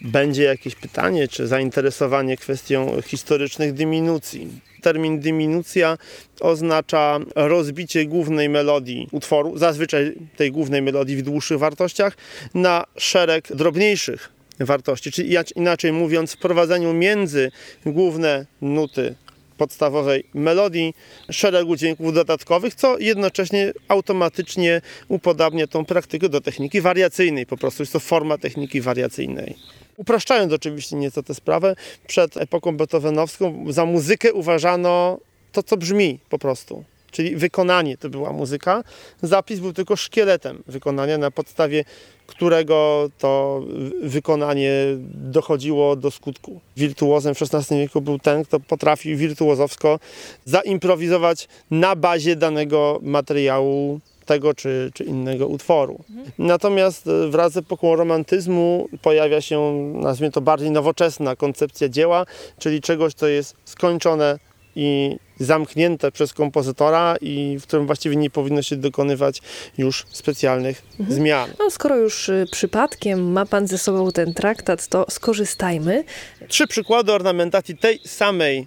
będzie 0.00 0.42
jakieś 0.42 0.74
pytanie 0.74 1.28
czy 1.28 1.46
zainteresowanie 1.46 2.36
kwestią 2.36 3.02
historycznych 3.02 3.72
diminucji 3.74 4.48
termin 4.86 5.20
diminucja 5.20 5.98
oznacza 6.40 7.18
rozbicie 7.34 8.04
głównej 8.04 8.48
melodii 8.48 9.08
utworu, 9.12 9.58
zazwyczaj 9.58 10.14
tej 10.36 10.52
głównej 10.52 10.82
melodii 10.82 11.16
w 11.16 11.22
dłuższych 11.22 11.58
wartościach, 11.58 12.16
na 12.54 12.84
szereg 12.96 13.48
drobniejszych 13.54 14.32
wartości. 14.60 15.12
Czyli 15.12 15.36
inaczej 15.56 15.92
mówiąc, 15.92 16.32
wprowadzeniu 16.32 16.92
między 16.92 17.50
główne 17.86 18.46
nuty 18.62 19.14
podstawowej 19.56 20.24
melodii 20.34 20.94
szeregu 21.30 21.76
dźwięków 21.76 22.14
dodatkowych, 22.14 22.74
co 22.74 22.98
jednocześnie 22.98 23.72
automatycznie 23.88 24.80
upodabnia 25.08 25.66
tą 25.66 25.84
praktykę 25.84 26.28
do 26.28 26.40
techniki 26.40 26.80
wariacyjnej. 26.80 27.46
Po 27.46 27.56
prostu 27.56 27.82
jest 27.82 27.92
to 27.92 28.00
forma 28.00 28.38
techniki 28.38 28.80
wariacyjnej. 28.80 29.56
Upraszczając 29.96 30.52
oczywiście 30.52 30.96
nieco 30.96 31.22
tę 31.22 31.34
sprawę, 31.34 31.76
przed 32.06 32.36
epoką 32.36 32.76
beethovenowską 32.76 33.72
za 33.72 33.86
muzykę 33.86 34.32
uważano 34.32 35.18
to, 35.52 35.62
co 35.62 35.76
brzmi 35.76 36.18
po 36.28 36.38
prostu. 36.38 36.84
Czyli 37.10 37.36
wykonanie 37.36 37.96
to 37.96 38.08
była 38.08 38.32
muzyka. 38.32 38.84
Zapis 39.22 39.60
był 39.60 39.72
tylko 39.72 39.96
szkieletem 39.96 40.62
wykonania, 40.66 41.18
na 41.18 41.30
podstawie 41.30 41.84
którego 42.26 43.08
to 43.18 43.62
wykonanie 44.02 44.72
dochodziło 45.14 45.96
do 45.96 46.10
skutku. 46.10 46.60
Wirtuozem 46.76 47.34
w 47.34 47.42
XVI 47.42 47.76
wieku 47.76 48.00
był 48.00 48.18
ten, 48.18 48.44
kto 48.44 48.60
potrafił 48.60 49.18
wirtuozowsko 49.18 49.98
zaimprowizować 50.44 51.48
na 51.70 51.96
bazie 51.96 52.36
danego 52.36 52.98
materiału 53.02 54.00
tego 54.26 54.54
czy, 54.54 54.90
czy 54.94 55.04
innego 55.04 55.46
utworu. 55.46 56.04
Mhm. 56.10 56.26
Natomiast 56.38 57.06
e, 57.06 57.28
wraz 57.28 57.52
z 57.52 57.56
epoką 57.56 57.96
romantyzmu 57.96 58.88
pojawia 59.02 59.40
się, 59.40 59.72
nazwijmy 59.94 60.32
to 60.32 60.40
bardziej 60.40 60.70
nowoczesna 60.70 61.36
koncepcja 61.36 61.88
dzieła, 61.88 62.26
czyli 62.58 62.80
czegoś, 62.80 63.14
co 63.14 63.26
jest 63.26 63.56
skończone 63.64 64.38
i 64.76 65.16
zamknięte 65.40 66.12
przez 66.12 66.32
kompozytora 66.32 67.16
i 67.20 67.58
w 67.60 67.62
którym 67.62 67.86
właściwie 67.86 68.16
nie 68.16 68.30
powinno 68.30 68.62
się 68.62 68.76
dokonywać 68.76 69.42
już 69.78 70.06
specjalnych 70.10 70.82
mhm. 71.00 71.18
zmian. 71.18 71.50
No, 71.58 71.70
skoro 71.70 71.96
już 71.96 72.28
y, 72.28 72.46
przypadkiem 72.52 73.32
ma 73.32 73.46
Pan 73.46 73.66
ze 73.66 73.78
sobą 73.78 74.10
ten 74.12 74.34
traktat, 74.34 74.88
to 74.88 75.06
skorzystajmy. 75.10 76.04
Trzy 76.48 76.66
przykłady 76.66 77.12
ornamentacji 77.12 77.76
tej 77.76 78.00
samej 78.04 78.66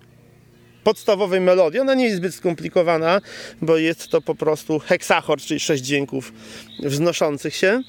podstawowej 0.83 1.41
melodii. 1.41 1.79
Ona 1.79 1.93
nie 1.93 2.05
jest 2.05 2.17
zbyt 2.17 2.35
skomplikowana, 2.35 3.21
bo 3.61 3.77
jest 3.77 4.07
to 4.07 4.21
po 4.21 4.35
prostu 4.35 4.79
heksachord, 4.79 5.43
czyli 5.43 5.59
sześć 5.59 5.83
dźwięków 5.83 6.33
wznoszących 6.83 7.55
się. 7.55 7.81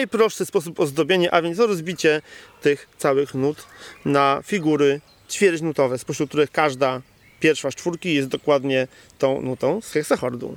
Najprostszy 0.00 0.46
sposób 0.46 0.80
ozdobienia, 0.80 1.30
a 1.30 1.42
więc 1.42 1.58
rozbicie 1.58 2.22
tych 2.62 2.88
całych 2.98 3.34
nut 3.34 3.66
na 4.04 4.40
figury 4.44 5.00
ćwierćnutowe, 5.30 5.98
spośród 5.98 6.28
których 6.28 6.50
każda 6.50 7.00
pierwsza 7.40 7.70
z 7.70 7.74
czwórki 7.74 8.14
jest 8.14 8.28
dokładnie 8.28 8.88
tą 9.18 9.42
nutą 9.42 9.80
z 9.80 9.92
heksachordu. 9.92 10.56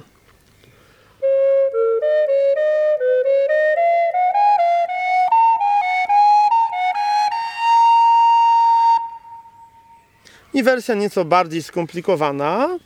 I 10.53 10.63
wersja 10.63 10.96
nieco 10.96 11.25
bardziej 11.25 11.63
skomplikowana, 11.63 12.79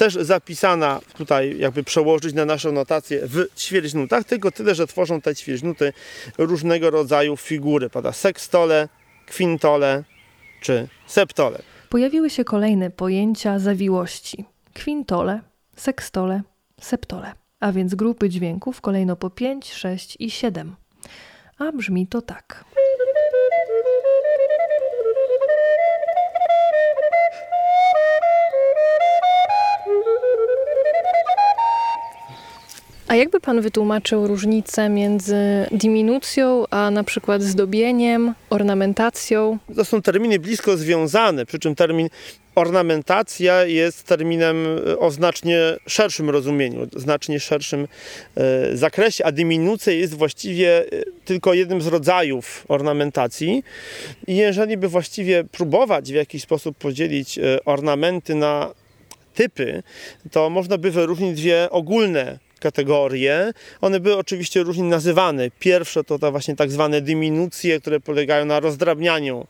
też 0.00 0.14
zapisana 0.14 1.00
tutaj, 1.16 1.58
jakby 1.58 1.84
przełożyć 1.84 2.34
na 2.34 2.44
naszą 2.44 2.72
notację 2.72 3.20
w 3.26 3.46
ćwierćnutach, 3.56 4.24
tylko 4.24 4.50
tyle, 4.50 4.74
że 4.74 4.86
tworzą 4.86 5.20
te 5.20 5.34
ćwierćnuty 5.34 5.92
różnego 6.38 6.90
rodzaju 6.90 7.36
figury, 7.36 7.90
pada 7.90 8.12
sekstole, 8.12 8.88
kwintole 9.26 10.04
czy 10.60 10.88
septole 11.06 11.62
pojawiły 11.88 12.30
się 12.30 12.44
kolejne 12.44 12.90
pojęcia 12.90 13.58
zawiłości: 13.58 14.44
kwintole, 14.74 15.40
sekstole, 15.76 16.42
septole, 16.80 17.32
a 17.60 17.72
więc 17.72 17.94
grupy 17.94 18.28
dźwięków 18.28 18.80
kolejno 18.80 19.16
po 19.16 19.30
5, 19.30 19.72
6 19.72 20.16
i 20.20 20.30
7. 20.30 20.76
A 21.58 21.72
brzmi 21.72 22.06
to 22.06 22.22
tak. 22.22 22.64
A 33.10 33.16
jakby 33.16 33.40
pan 33.40 33.60
wytłumaczył 33.60 34.26
różnicę 34.26 34.88
między 34.88 35.36
diminucją, 35.72 36.64
a 36.70 36.90
na 36.90 37.04
przykład 37.04 37.42
zdobieniem, 37.42 38.34
ornamentacją? 38.50 39.58
To 39.76 39.84
są 39.84 40.02
terminy 40.02 40.38
blisko 40.38 40.76
związane, 40.76 41.46
przy 41.46 41.58
czym 41.58 41.74
termin 41.74 42.08
ornamentacja 42.54 43.64
jest 43.64 44.02
terminem 44.06 44.66
o 44.98 45.10
znacznie 45.10 45.58
szerszym 45.86 46.30
rozumieniu, 46.30 46.88
znacznie 46.96 47.40
szerszym 47.40 47.88
e, 48.36 48.76
zakresie, 48.76 49.24
a 49.24 49.32
diminucja 49.32 49.92
jest 49.92 50.14
właściwie 50.14 50.78
e, 50.78 50.86
tylko 51.24 51.54
jednym 51.54 51.82
z 51.82 51.86
rodzajów 51.86 52.64
ornamentacji. 52.68 53.64
I 54.26 54.36
jeżeli 54.36 54.76
by 54.76 54.88
właściwie 54.88 55.44
próbować 55.44 56.12
w 56.12 56.14
jakiś 56.14 56.42
sposób 56.42 56.78
podzielić 56.78 57.38
e, 57.38 57.64
ornamenty 57.64 58.34
na 58.34 58.74
typy, 59.34 59.82
to 60.30 60.50
można 60.50 60.78
by 60.78 60.90
wyróżnić 60.90 61.40
dwie 61.40 61.70
ogólne 61.70 62.49
kategorie. 62.60 63.52
One 63.80 64.00
były 64.00 64.16
oczywiście 64.16 64.62
różnie 64.62 64.84
nazywane. 64.84 65.50
Pierwsze 65.58 66.04
to 66.04 66.18
te 66.18 66.30
właśnie 66.30 66.56
tak 66.56 66.70
zwane 66.70 67.00
diminucje, 67.00 67.80
które 67.80 68.00
polegają 68.00 68.44
na 68.44 68.60
rozdrabnianiu 68.60 69.46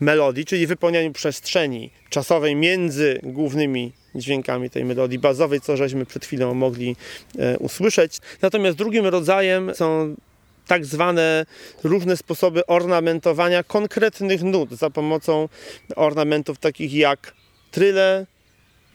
melodii, 0.00 0.44
czyli 0.44 0.66
wypełnianiu 0.66 1.12
przestrzeni 1.12 1.90
czasowej 2.10 2.56
między 2.56 3.20
głównymi 3.22 3.92
dźwiękami 4.14 4.70
tej 4.70 4.84
melodii 4.84 5.18
bazowej, 5.18 5.60
co 5.60 5.76
żeśmy 5.76 6.06
przed 6.06 6.24
chwilą 6.24 6.54
mogli 6.54 6.96
e, 7.38 7.58
usłyszeć. 7.58 8.18
Natomiast 8.42 8.78
drugim 8.78 9.06
rodzajem 9.06 9.74
są 9.74 10.14
tak 10.66 10.86
zwane 10.86 11.46
różne 11.84 12.16
sposoby 12.16 12.66
ornamentowania 12.66 13.62
konkretnych 13.62 14.42
nut 14.42 14.70
za 14.70 14.90
pomocą 14.90 15.48
ornamentów 15.96 16.58
takich 16.58 16.94
jak 16.94 17.34
tryle, 17.70 18.26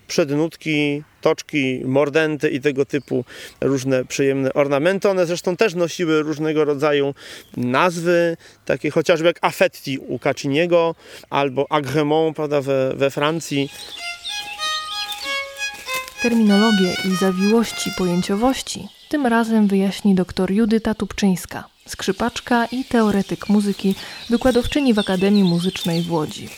przednutki, 0.10 1.04
toczki, 1.22 1.82
mordenty 1.86 2.50
i 2.50 2.62
tego 2.62 2.86
typu 2.86 3.26
różne 3.62 4.06
przyjemne 4.06 4.54
ornamenty. 4.54 5.10
One 5.10 5.26
zresztą 5.26 5.58
też 5.58 5.76
nosiły 5.76 6.22
różnego 6.22 6.66
rodzaju 6.66 7.14
nazwy, 7.58 8.38
takie 8.66 8.92
chociażby 8.92 9.28
jak 9.28 9.40
affetti 9.42 9.98
u 9.98 10.20
Cacciniego 10.20 10.96
albo 11.30 11.72
agremont 11.72 12.36
prawda, 12.36 12.62
we, 12.62 12.94
we 12.96 13.12
Francji. 13.12 13.70
Terminologię 16.22 16.96
i 17.06 17.16
zawiłości 17.16 17.90
pojęciowości 17.98 18.88
tym 19.10 19.26
razem 19.26 19.68
wyjaśni 19.68 20.16
dr 20.16 20.52
Judyta 20.52 20.94
Tubczyńska, 20.94 21.64
skrzypaczka 21.88 22.66
i 22.66 22.86
teoretyk 22.86 23.50
muzyki, 23.50 23.96
wykładowczyni 24.30 24.94
w 24.94 25.00
Akademii 25.00 25.44
Muzycznej 25.44 26.02
w 26.02 26.12
Łodzi. 26.12 26.50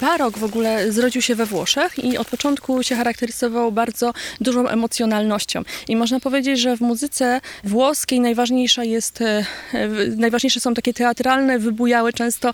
Barok 0.00 0.38
w 0.38 0.44
ogóle 0.44 0.92
zrodził 0.92 1.22
się 1.22 1.34
we 1.34 1.46
Włoszech 1.46 2.04
i 2.04 2.18
od 2.18 2.28
początku 2.28 2.82
się 2.82 2.96
charakteryzował 2.96 3.72
bardzo 3.72 4.12
dużą 4.40 4.68
emocjonalnością. 4.68 5.62
I 5.88 5.96
można 5.96 6.20
powiedzieć, 6.20 6.60
że 6.60 6.76
w 6.76 6.80
muzyce 6.80 7.40
włoskiej 7.64 8.20
najważniejsza 8.20 8.84
jest, 8.84 9.20
e, 9.20 9.44
najważniejsze 10.16 10.60
są 10.60 10.74
takie 10.74 10.94
teatralne, 10.94 11.58
wybujałe 11.58 12.12
często 12.12 12.48
e, 12.48 12.52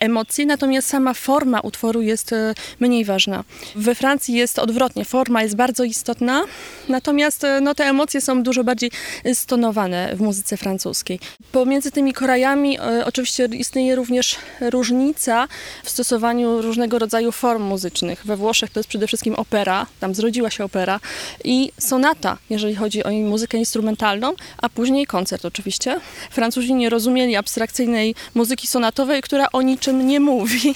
emocje, 0.00 0.46
natomiast 0.46 0.88
sama 0.88 1.14
forma 1.14 1.60
utworu 1.60 2.02
jest 2.02 2.32
e, 2.32 2.54
mniej 2.80 3.04
ważna. 3.04 3.44
We 3.76 3.94
Francji 3.94 4.34
jest 4.34 4.58
odwrotnie, 4.58 5.04
forma 5.04 5.42
jest 5.42 5.56
bardzo 5.56 5.84
istotna, 5.84 6.44
natomiast 6.88 7.46
no, 7.62 7.74
te 7.74 7.84
emocje 7.84 8.20
są 8.20 8.42
dużo 8.42 8.64
bardziej 8.64 8.90
stonowane 9.34 10.16
w 10.16 10.20
muzyce 10.20 10.56
francuskiej. 10.56 11.20
Pomiędzy 11.52 11.90
tymi 11.90 12.12
krajami 12.12 12.78
oczywiście 13.04 13.44
istnieje 13.44 13.94
również 13.94 14.36
różnica 14.60 15.48
w 15.84 15.90
stosowaniu 15.90 16.62
różnego 16.70 16.98
rodzaju 16.98 17.32
form 17.32 17.62
muzycznych. 17.62 18.22
We 18.26 18.36
Włoszech 18.36 18.70
to 18.70 18.80
jest 18.80 18.88
przede 18.88 19.06
wszystkim 19.06 19.34
opera, 19.34 19.86
tam 20.00 20.14
zrodziła 20.14 20.50
się 20.50 20.64
opera 20.64 21.00
i 21.44 21.72
sonata, 21.78 22.38
jeżeli 22.50 22.74
chodzi 22.74 23.04
o 23.04 23.10
muzykę 23.10 23.58
instrumentalną, 23.58 24.34
a 24.58 24.68
później 24.68 25.06
koncert 25.06 25.44
oczywiście. 25.44 26.00
Francuzi 26.30 26.74
nie 26.74 26.90
rozumieli 26.90 27.36
abstrakcyjnej 27.36 28.14
muzyki 28.34 28.66
sonatowej, 28.66 29.22
która 29.22 29.46
o 29.52 29.62
niczym 29.62 30.06
nie 30.06 30.20
mówi. 30.20 30.74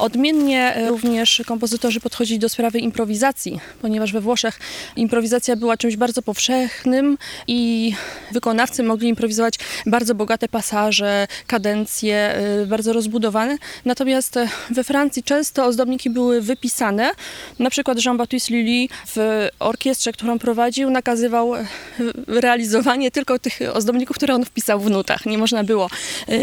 Odmiennie 0.00 0.74
e, 0.74 0.88
również 0.88 1.42
kompozytorzy 1.46 2.00
podchodzili 2.00 2.38
do 2.38 2.48
sprawy 2.48 2.78
improwizacji, 2.78 3.60
ponieważ 3.82 4.12
we 4.12 4.20
Włoszech 4.20 4.58
improwizacja 4.96 5.56
była 5.56 5.76
czymś 5.76 5.96
bardzo 5.96 6.22
powszechnym 6.22 7.18
i 7.46 7.92
wykonawcy 8.32 8.82
mogli 8.82 9.08
improwizować 9.08 9.54
bardzo 9.86 10.14
bogate 10.14 10.48
pasaże, 10.48 11.26
kadencje, 11.46 12.16
e, 12.16 12.66
bardzo 12.66 12.92
rozbudowane. 12.92 13.56
Natomiast 13.84 14.36
e, 14.36 14.48
we 14.70 14.84
Francji 14.84 15.22
często 15.22 15.64
ozdobniki 15.64 16.10
były 16.10 16.40
wypisane. 16.40 17.10
Na 17.58 17.70
przykład 17.70 18.04
Jean-Baptiste 18.04 18.54
Lully 18.54 18.88
w 19.06 19.48
orkiestrze, 19.58 20.12
którą 20.12 20.38
prowadził, 20.38 20.90
nakazywał 20.90 21.52
realizowanie 22.26 23.10
tylko 23.10 23.38
tych 23.38 23.58
ozdobników, 23.72 24.16
które 24.16 24.34
on 24.34 24.44
wpisał 24.44 24.80
w 24.80 24.90
nutach. 24.90 25.26
Nie 25.26 25.38
można 25.38 25.64
było 25.64 25.90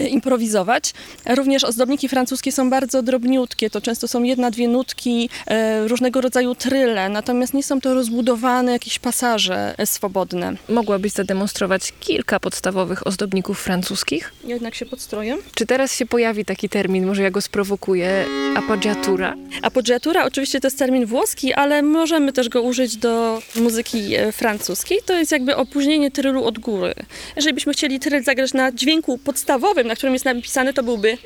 improwizować. 0.09 0.93
Również 1.25 1.63
ozdobniki 1.63 2.09
francuskie 2.09 2.51
są 2.51 2.69
bardzo 2.69 3.03
drobniutkie 3.03 3.46
to 3.55 3.81
często 3.81 4.07
są 4.07 4.23
jedna, 4.23 4.51
dwie 4.51 4.67
nutki, 4.67 5.29
e, 5.47 5.87
różnego 5.87 6.21
rodzaju 6.21 6.55
tryle, 6.55 7.09
natomiast 7.09 7.53
nie 7.53 7.63
są 7.63 7.81
to 7.81 7.93
rozbudowane 7.93 8.71
jakieś 8.71 8.99
pasaże 8.99 9.75
e, 9.77 9.85
swobodne. 9.85 10.53
Mogłabyś 10.69 11.11
zademonstrować 11.11 11.93
kilka 11.99 12.39
podstawowych 12.39 13.07
ozdobników 13.07 13.61
francuskich? 13.61 14.33
Jednak 14.43 14.75
się 14.75 14.85
podstroję. 14.85 15.37
Czy 15.55 15.65
teraz 15.65 15.95
się 15.95 16.05
pojawi 16.05 16.45
taki 16.45 16.69
termin, 16.69 17.05
może 17.05 17.23
ja 17.23 17.31
go 17.31 17.41
sprowokuję, 17.41 18.25
appoggiatura? 18.55 19.35
Appoggiatura 19.61 20.25
oczywiście 20.25 20.59
to 20.59 20.67
jest 20.67 20.79
termin 20.79 21.05
włoski, 21.05 21.53
ale 21.53 21.81
możemy 21.81 22.33
też 22.33 22.49
go 22.49 22.61
użyć 22.61 22.97
do 22.97 23.41
muzyki 23.55 24.15
e, 24.15 24.31
francuskiej. 24.31 24.99
To 25.05 25.13
jest 25.13 25.31
jakby 25.31 25.55
opóźnienie 25.55 26.11
trylu 26.11 26.43
od 26.45 26.59
góry. 26.59 26.93
Jeżeli 27.35 27.53
byśmy 27.53 27.73
chcieli 27.73 27.99
tryl 27.99 28.23
zagrać 28.23 28.53
na 28.53 28.71
dźwięku 28.71 29.17
podstawowym, 29.17 29.87
na 29.87 29.95
którym 29.95 30.13
jest 30.13 30.25
napisane, 30.25 30.73
to 30.73 30.83
byłby... 30.83 31.17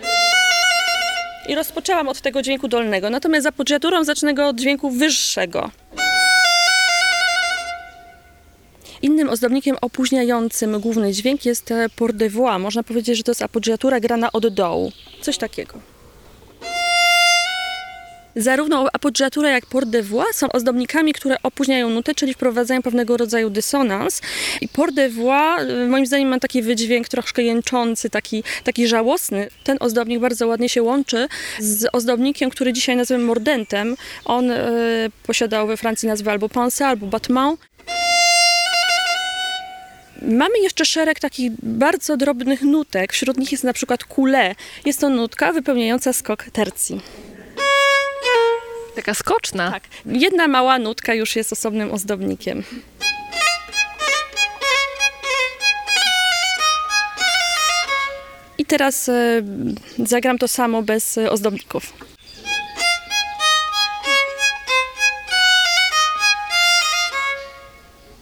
I 1.48 1.56
rozpoczęłam 1.56 2.08
od 2.10 2.22
tego 2.22 2.42
dźwięku 2.42 2.68
dolnego. 2.68 3.10
Natomiast 3.10 3.44
za 3.44 3.50
appoggiaturą 3.50 4.04
zacznę 4.04 4.34
go 4.34 4.48
od 4.48 4.60
dźwięku 4.60 4.90
wyższego. 4.90 5.72
Innym 9.02 9.30
ozdobnikiem 9.30 9.76
opóźniającym 9.82 10.80
główny 10.80 11.14
dźwięk 11.14 11.46
jest 11.46 11.72
e, 11.72 11.90
port 11.96 12.16
de 12.16 12.30
voix. 12.30 12.62
Można 12.62 12.84
powiedzieć, 12.84 13.18
że 13.18 13.24
to 13.24 13.32
jest 13.32 13.42
appoggiatura 13.42 14.00
grana 14.00 14.32
od 14.32 14.48
dołu. 14.48 14.92
Coś 15.22 15.38
takiego. 15.38 15.74
Zarówno 18.36 18.88
appoggiatura 18.94 19.50
jak 19.50 19.66
port 19.66 19.90
de 19.90 20.04
voix 20.04 20.36
są 20.36 20.52
ozdobnikami, 20.52 21.14
które 21.14 21.36
opóźniają 21.44 21.90
nutę, 21.90 22.16
czyli 22.16 22.34
wprowadzają 22.34 22.82
pewnego 22.82 23.18
rodzaju 23.18 23.50
dysonans. 23.50 24.22
I 24.62 24.68
port 24.68 24.96
de 24.96 25.10
voix 25.10 25.62
y, 25.62 25.88
moim 25.88 26.06
zdaniem 26.06 26.30
ma 26.30 26.40
taki 26.40 26.62
wydźwięk 26.62 27.08
troszkę 27.08 27.44
jęczący, 27.44 28.10
taki, 28.10 28.44
taki 28.64 28.88
żałosny. 28.88 29.50
Ten 29.64 29.78
ozdobnik 29.80 30.20
bardzo 30.20 30.48
ładnie 30.48 30.70
się 30.70 30.84
łączy 30.84 31.28
z 31.60 31.88
ozdobnikiem, 31.94 32.50
który 32.50 32.74
dzisiaj 32.74 32.96
nazywamy 32.96 33.26
mordentem. 33.26 33.96
On 34.26 34.52
y, 34.52 34.58
posiadał 35.24 35.68
we 35.68 35.78
Francji 35.78 36.08
nazwę 36.08 36.32
albo 36.32 36.50
pince, 36.50 36.88
albo 36.88 37.08
battement. 37.08 37.60
Mamy 40.22 40.60
jeszcze 40.64 40.86
szereg 40.86 41.20
takich 41.20 41.52
bardzo 41.64 42.18
drobnych 42.18 42.62
nutek. 42.62 43.14
Wśród 43.14 43.38
nich 43.38 43.52
jest 43.52 43.64
na 43.64 43.74
przykład 43.74 44.04
kule. 44.04 44.56
Jest 44.86 45.00
to 45.00 45.10
nutka 45.10 45.54
wypełniająca 45.54 46.14
skok 46.14 46.46
tercji. 46.54 47.02
Taka 48.96 49.14
skoczna. 49.14 49.72
Tak. 49.72 49.84
Jedna 50.06 50.48
mała 50.48 50.80
nutka 50.80 51.14
już 51.14 51.36
jest 51.36 51.54
osobnym 51.54 51.92
ozdobnikiem. 51.92 52.64
I 58.58 58.66
teraz 58.66 59.10
e, 59.10 59.42
zagram 59.98 60.38
to 60.38 60.48
samo 60.48 60.82
bez 60.82 61.18
e, 61.18 61.32
ozdobników. 61.32 61.94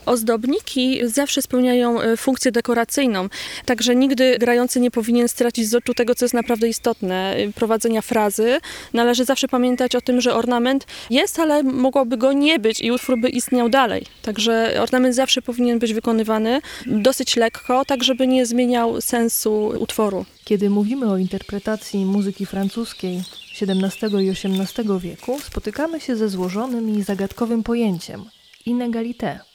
Ozdobniki 0.10 1.00
zawsze 1.04 1.42
spełniają 1.42 2.02
e, 2.02 2.18
funkcję 2.18 2.52
dekoracyjną, 2.52 3.30
także 3.66 3.96
nigdy 3.96 4.38
grający 4.40 4.80
nie 4.80 4.92
powinien 4.92 5.28
stracić 5.28 5.70
z 5.70 5.76
oczu 5.76 5.94
tego, 5.94 6.16
co 6.16 6.26
jest 6.26 6.34
naprawdę 6.34 6.68
istotne, 6.68 7.36
e, 7.36 7.52
prowadzenia 7.52 8.02
frazy. 8.02 8.60
Należy 8.94 9.26
zawsze 9.26 9.48
pamiętać 9.48 9.96
o 9.96 10.02
tym, 10.02 10.22
że 10.22 10.36
ornament 10.36 10.88
jest, 11.10 11.40
ale 11.40 11.64
mogłoby 11.64 12.18
go 12.18 12.34
nie 12.34 12.60
być 12.60 12.82
i 12.82 12.92
utwór 12.92 13.20
by 13.22 13.30
istniał 13.30 13.70
dalej. 13.70 14.06
Także 14.22 14.78
ornament 14.82 15.16
zawsze 15.16 15.42
powinien 15.42 15.80
być 15.80 15.94
wykonywany 15.94 16.62
dosyć 16.86 17.36
lekko, 17.36 17.86
tak 17.86 18.04
żeby 18.04 18.28
nie 18.28 18.46
zmieniał 18.46 19.02
sensu 19.02 19.74
utworu. 19.80 20.26
Kiedy 20.46 20.70
mówimy 20.70 21.12
o 21.12 21.18
interpretacji 21.18 22.06
muzyki 22.06 22.46
francuskiej 22.46 23.22
XVII 23.62 24.26
i 24.26 24.30
XVIII 24.30 25.00
wieku, 25.00 25.40
spotykamy 25.40 26.00
się 26.00 26.16
ze 26.16 26.30
złożonym 26.30 26.90
i 26.98 27.04
zagadkowym 27.04 27.64
pojęciem 27.64 28.26
inégalité, 28.66 29.49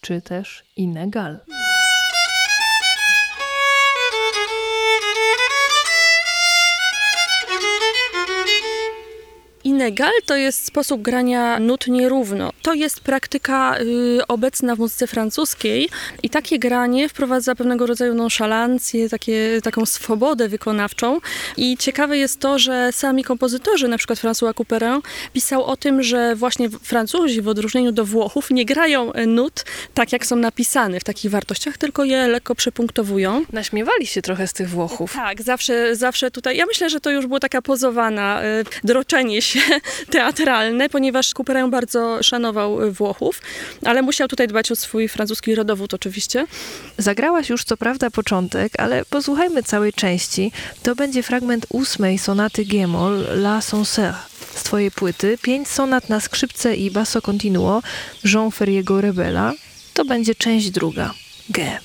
czy 0.00 0.22
też 0.22 0.64
inégal. 0.76 1.40
Inegal 9.80 10.12
to 10.26 10.36
jest 10.36 10.66
sposób 10.66 11.02
grania 11.02 11.58
nut 11.58 11.86
nierówno. 11.86 12.50
To 12.62 12.74
jest 12.74 13.00
praktyka 13.00 13.78
y, 13.80 14.26
obecna 14.28 14.76
w 14.76 14.78
muzyce 14.78 15.06
francuskiej 15.06 15.88
i 16.22 16.30
takie 16.30 16.58
granie 16.58 17.08
wprowadza 17.08 17.54
pewnego 17.54 17.86
rodzaju 17.86 18.14
nonszalancję, 18.14 19.08
takie, 19.08 19.60
taką 19.62 19.86
swobodę 19.86 20.48
wykonawczą. 20.48 21.20
I 21.56 21.76
ciekawe 21.76 22.18
jest 22.18 22.40
to, 22.40 22.58
że 22.58 22.92
sami 22.92 23.24
kompozytorzy, 23.24 23.88
na 23.88 23.98
przykład 23.98 24.18
François 24.18 24.54
Couperin, 24.54 25.00
pisał 25.32 25.64
o 25.64 25.76
tym, 25.76 26.02
że 26.02 26.36
właśnie 26.36 26.70
Francuzi 26.70 27.42
w 27.42 27.48
odróżnieniu 27.48 27.92
do 27.92 28.04
Włochów 28.04 28.50
nie 28.50 28.64
grają 28.64 29.12
nut 29.26 29.64
tak, 29.94 30.12
jak 30.12 30.26
są 30.26 30.36
napisane 30.36 31.00
w 31.00 31.04
takich 31.04 31.30
wartościach, 31.30 31.78
tylko 31.78 32.04
je 32.04 32.28
lekko 32.28 32.54
przepunktowują. 32.54 33.44
Naśmiewali 33.52 34.06
się 34.06 34.22
trochę 34.22 34.46
z 34.46 34.52
tych 34.52 34.70
Włochów. 34.70 35.12
Tak, 35.12 35.42
zawsze, 35.42 35.96
zawsze 35.96 36.30
tutaj. 36.30 36.56
Ja 36.56 36.66
myślę, 36.66 36.90
że 36.90 37.00
to 37.00 37.10
już 37.10 37.26
było 37.26 37.40
taka 37.40 37.62
pozowana 37.62 38.42
y, 38.44 38.64
droczenie 38.84 39.42
się 39.42 39.60
teatralne, 40.12 40.88
ponieważ 40.88 41.34
Couperin 41.34 41.70
bardzo 41.70 42.22
szanował 42.22 42.92
Włochów, 42.92 43.42
ale 43.84 44.02
musiał 44.02 44.28
tutaj 44.28 44.48
dbać 44.48 44.72
o 44.72 44.76
swój 44.76 45.08
francuski 45.08 45.54
rodowód 45.54 45.94
oczywiście. 45.94 46.46
Zagrałaś 46.98 47.48
już 47.48 47.64
co 47.64 47.76
prawda 47.76 48.10
początek, 48.10 48.72
ale 48.78 49.04
posłuchajmy 49.04 49.62
całej 49.62 49.92
części. 49.92 50.52
To 50.82 50.94
będzie 50.94 51.22
fragment 51.22 51.66
ósmej 51.68 52.18
sonaty 52.18 52.64
G-moll 52.64 53.24
La 53.30 53.60
Sancerre 53.60 54.30
z 54.54 54.62
twojej 54.62 54.90
płyty. 54.90 55.38
Pięć 55.42 55.68
sonat 55.68 56.08
na 56.08 56.20
skrzypce 56.20 56.76
i 56.76 56.90
basso 56.90 57.22
continuo 57.22 57.82
Jean 58.24 58.50
Ferriego 58.50 59.00
Rebella. 59.00 59.52
To 59.94 60.04
będzie 60.04 60.34
część 60.34 60.70
druga. 60.70 61.14
G. 61.50 61.80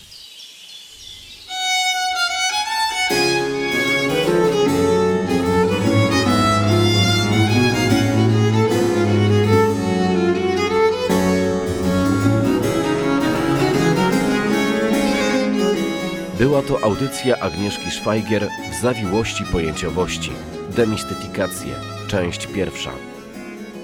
Była 16.37 16.61
to 16.61 16.83
audycja 16.83 17.39
Agnieszki 17.39 17.91
Szwajgier 17.91 18.49
w 18.71 18.81
zawiłości 18.81 19.43
pojęciowości. 19.51 20.31
Demistyfikacje, 20.69 21.73
część 22.07 22.47
pierwsza. 22.47 22.91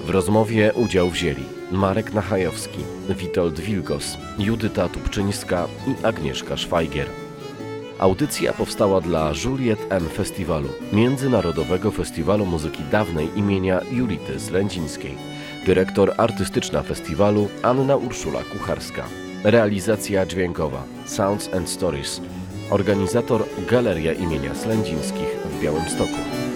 W 0.05 0.09
rozmowie 0.09 0.71
udział 0.75 1.09
wzięli 1.09 1.43
Marek 1.71 2.13
Nachajowski, 2.13 2.79
Witold 3.09 3.59
Wilgos, 3.59 4.17
Judyta 4.39 4.89
Tubczyńska 4.89 5.67
i 5.87 6.05
Agnieszka 6.05 6.57
Szwajgier. 6.57 7.07
Audycja 7.99 8.53
powstała 8.53 9.01
dla 9.01 9.31
Juliet 9.45 9.79
M 9.89 10.09
Festiwalu, 10.09 10.69
Międzynarodowego 10.93 11.91
Festiwalu 11.91 12.45
Muzyki 12.45 12.83
Dawnej 12.91 13.29
imienia 13.35 13.81
Julity 13.91 14.39
Slędzińskiej. 14.39 15.17
Dyrektor 15.65 16.13
artystyczna 16.17 16.83
festiwalu 16.83 17.49
Anna 17.63 17.95
Urszula 17.95 18.39
Kucharska. 18.43 19.03
Realizacja 19.43 20.25
dźwiękowa 20.25 20.83
Sounds 21.05 21.53
and 21.53 21.69
Stories. 21.69 22.21
Organizator 22.71 23.45
Galeria 23.69 24.13
imienia 24.13 24.55
Slędzińskich 24.55 25.27
w 25.45 25.61
Białymstoku. 25.63 26.50